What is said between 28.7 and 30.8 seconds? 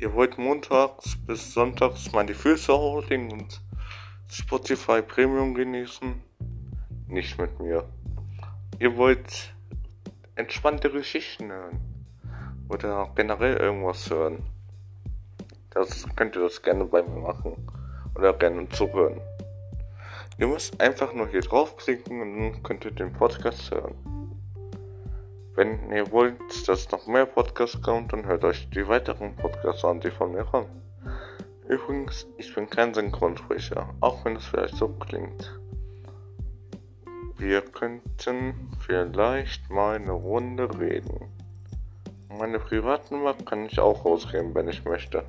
die weiteren Podcasts an, die von mir kommen.